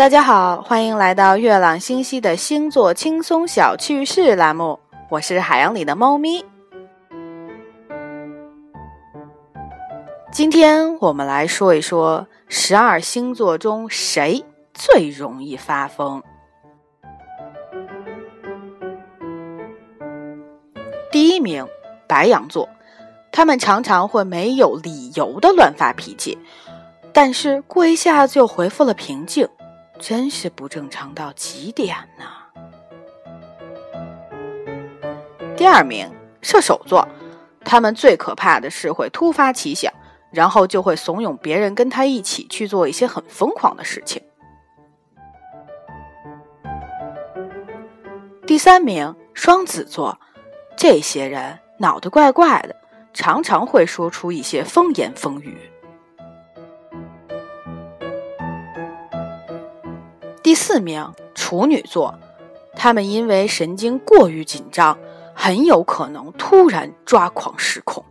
[0.00, 4.80] 大家好，欢迎来到月朗星稀的星座轻松小趣事栏目，
[5.10, 6.42] 我是海洋里的猫咪。
[10.32, 14.42] 今天我们来说一说十二星座中谁
[14.72, 16.22] 最容易发疯。
[21.12, 21.68] 第一名，
[22.06, 22.66] 白羊座，
[23.30, 26.38] 他们常常会没有理由的乱发脾气，
[27.12, 29.46] 但是过一下子又恢复了平静，
[30.00, 32.24] 真是不正常到极点呢。
[35.56, 37.06] 第二名，射手座，
[37.64, 39.92] 他们最可怕的是会突发奇想，
[40.32, 44.22] 然后就会怂恿别人跟他一起去做一些很疯狂的事情。
[48.46, 50.18] 第三名，双子座。
[50.76, 52.74] 这些人脑袋怪怪的，
[53.12, 55.70] 常常会说出一些风言风语。
[60.50, 62.18] 第四名，处女座，
[62.74, 64.98] 他们因为神经过于紧张，
[65.32, 68.04] 很有可能突然抓狂失控。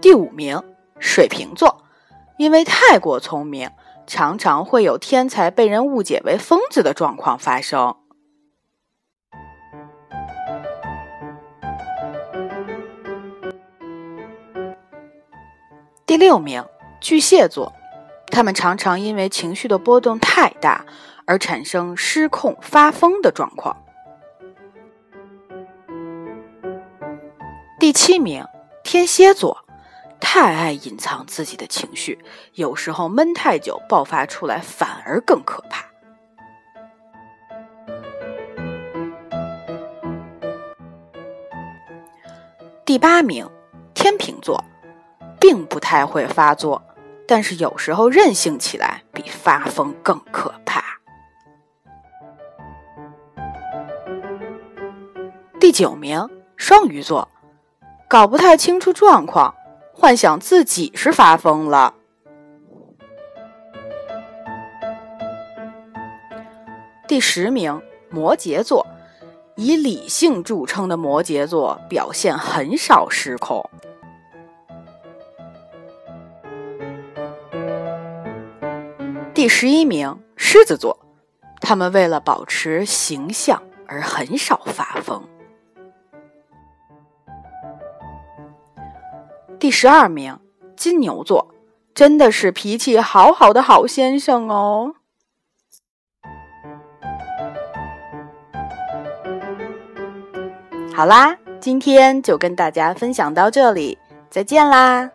[0.00, 0.62] 第五名，
[1.00, 1.82] 水瓶座，
[2.36, 3.68] 因为太过聪明，
[4.06, 7.96] 常常会有天才被人误解为疯子的状况发生。
[16.06, 16.64] 第六名，
[17.00, 17.72] 巨蟹座，
[18.30, 20.84] 他们常常因为情绪的波动太大
[21.26, 23.76] 而产生失控发疯的状况。
[27.80, 28.44] 第七名，
[28.82, 29.64] 天蝎座，
[30.20, 32.18] 太爱隐藏自己的情绪，
[32.54, 35.84] 有时候闷太久爆发出来反而更可怕。
[42.84, 43.48] 第八名，
[43.94, 44.62] 天秤座。
[45.40, 46.82] 并不太会发作，
[47.28, 50.82] 但是有时候任性起来比发疯更可怕。
[55.60, 56.26] 第九名，
[56.56, 57.28] 双鱼座，
[58.08, 59.54] 搞不太清楚状况，
[59.92, 61.92] 幻想自己是发疯了。
[67.06, 68.86] 第十名，摩羯座，
[69.56, 73.68] 以理性著称的摩羯座表现很少失控。
[79.38, 80.98] 第十一名，狮子座，
[81.60, 85.22] 他们为了保持形象而很少发疯。
[89.60, 90.40] 第十二名，
[90.76, 91.54] 金牛座，
[91.94, 94.96] 真的是脾气好好的好先生哦。
[100.92, 103.96] 好啦，今天就跟大家分享到这里，
[104.28, 105.12] 再见啦。